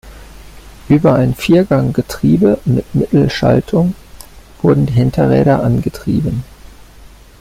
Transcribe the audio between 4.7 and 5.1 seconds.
die